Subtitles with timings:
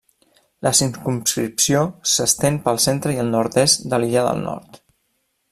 [0.67, 4.83] La circumscripció s'estén pel centre i el nord-est de l'illa del Nord.